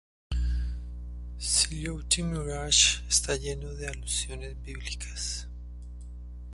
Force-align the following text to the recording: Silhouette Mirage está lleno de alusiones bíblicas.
Silhouette 1.37 2.17
Mirage 2.23 3.03
está 3.07 3.35
lleno 3.37 3.71
de 3.75 3.85
alusiones 3.87 4.59
bíblicas. 4.63 5.47